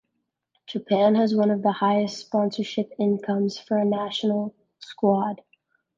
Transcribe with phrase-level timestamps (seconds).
[0.65, 5.43] Japan has one of the highest sponsorship incomes for a national squad.